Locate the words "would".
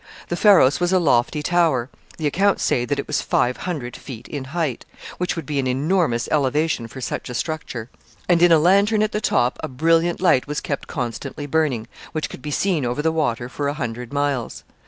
5.35-5.45